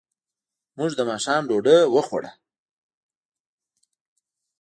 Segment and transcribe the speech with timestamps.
[0.77, 2.31] موږ د ماښام ډوډۍ وخوړه.